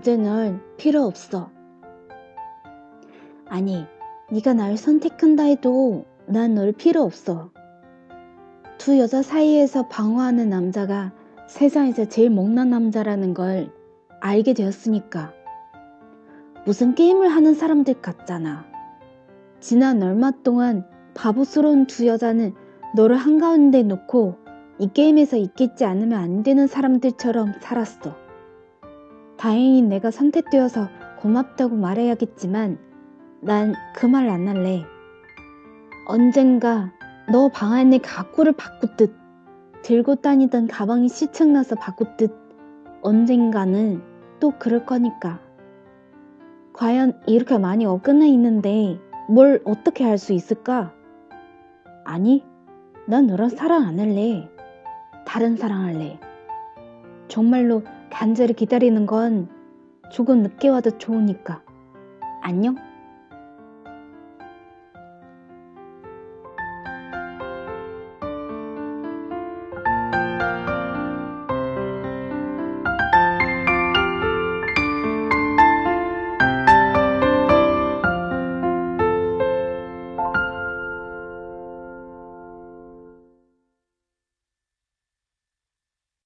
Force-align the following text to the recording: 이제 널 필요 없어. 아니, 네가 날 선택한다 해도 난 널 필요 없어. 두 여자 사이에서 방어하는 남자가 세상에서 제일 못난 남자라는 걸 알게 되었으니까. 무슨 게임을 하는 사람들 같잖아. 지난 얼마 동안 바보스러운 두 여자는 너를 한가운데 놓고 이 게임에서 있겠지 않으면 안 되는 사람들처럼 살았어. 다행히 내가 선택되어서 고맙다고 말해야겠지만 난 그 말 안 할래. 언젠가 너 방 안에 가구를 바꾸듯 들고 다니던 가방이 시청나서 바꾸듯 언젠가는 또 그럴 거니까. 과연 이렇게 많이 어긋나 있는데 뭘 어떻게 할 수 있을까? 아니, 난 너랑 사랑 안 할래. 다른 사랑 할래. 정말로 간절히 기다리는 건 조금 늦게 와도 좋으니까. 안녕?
이제 0.00 0.16
널 0.16 0.60
필요 0.76 1.02
없어. 1.02 1.50
아니, 3.46 3.84
네가 4.30 4.54
날 4.54 4.76
선택한다 4.76 5.44
해도 5.44 6.04
난 6.26 6.54
널 6.54 6.72
필요 6.72 7.02
없어. 7.02 7.50
두 8.78 8.98
여자 8.98 9.22
사이에서 9.22 9.88
방어하는 9.88 10.48
남자가 10.48 11.12
세상에서 11.48 12.06
제일 12.06 12.30
못난 12.30 12.70
남자라는 12.70 13.34
걸 13.34 13.72
알게 14.20 14.54
되었으니까. 14.54 15.32
무슨 16.64 16.94
게임을 16.94 17.28
하는 17.28 17.54
사람들 17.54 18.00
같잖아. 18.00 18.64
지난 19.60 20.02
얼마 20.02 20.30
동안 20.30 20.86
바보스러운 21.14 21.86
두 21.86 22.06
여자는 22.06 22.54
너를 22.94 23.16
한가운데 23.16 23.82
놓고 23.82 24.36
이 24.78 24.88
게임에서 24.92 25.36
있겠지 25.36 25.84
않으면 25.84 26.18
안 26.18 26.42
되는 26.42 26.66
사람들처럼 26.66 27.54
살았어. 27.60 28.29
다행히 29.40 29.80
내가 29.80 30.10
선택되어서 30.10 30.88
고맙다고 31.18 31.74
말해야겠지만 31.74 32.78
난 33.40 33.72
그 33.96 34.06
말 34.06 34.28
안 34.28 34.46
할래. 34.46 34.84
언젠가 36.06 36.92
너 37.32 37.48
방 37.48 37.72
안에 37.72 37.98
가구를 37.98 38.52
바꾸듯 38.52 39.14
들고 39.82 40.16
다니던 40.16 40.66
가방이 40.68 41.08
시청나서 41.08 41.76
바꾸듯 41.76 42.36
언젠가는 43.00 44.02
또 44.40 44.52
그럴 44.58 44.84
거니까. 44.84 45.40
과연 46.74 47.18
이렇게 47.26 47.56
많이 47.56 47.86
어긋나 47.86 48.26
있는데 48.26 48.98
뭘 49.26 49.62
어떻게 49.64 50.04
할 50.04 50.18
수 50.18 50.34
있을까? 50.34 50.92
아니, 52.04 52.44
난 53.06 53.26
너랑 53.26 53.48
사랑 53.48 53.84
안 53.84 53.98
할래. 53.98 54.50
다른 55.26 55.56
사랑 55.56 55.84
할래. 55.84 56.18
정말로 57.28 57.82
간절히 58.10 58.54
기다리는 58.54 59.06
건 59.06 59.48
조금 60.12 60.42
늦게 60.42 60.68
와도 60.68 60.98
좋으니까. 60.98 61.62
안녕? 62.42 62.76